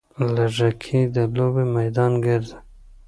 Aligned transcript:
لږکي 0.35 0.99
د 1.15 1.17
لوبې 1.35 1.63
میدان 1.77 2.11
ګرځي. 2.25 2.57